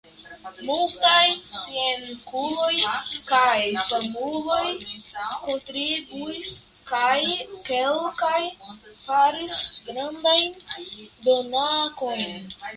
[0.67, 2.77] Multaj scienculoj
[3.31, 4.71] kaj famuloj
[5.49, 6.55] kontribuis
[6.93, 7.13] kaj
[7.69, 8.41] kelkaj
[9.05, 9.61] faris
[9.91, 10.59] grandajn
[11.29, 12.35] donacojn.